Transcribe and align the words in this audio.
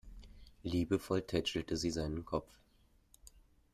Liebevoll 0.63 1.21
tätschelte 1.21 1.77
sie 1.77 1.91
seinen 1.91 2.25
Kopf. 2.25 2.57